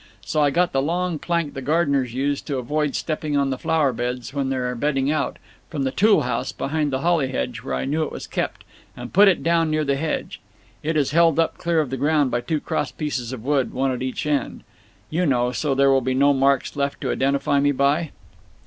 [0.25, 3.93] So I got the long plank the gardeners use to avoid stepping on the flower
[3.93, 5.37] beds when they're bedding out,
[5.69, 8.63] from the tool house behind the holly hedge where I knew it was kept,
[8.97, 10.41] and put it down near the hedge.
[10.81, 13.91] It is held up clear of the ground by two cross pieces of wood, one
[13.91, 14.63] at each end,
[15.11, 18.09] you know, so there would be no marks left to identify me by.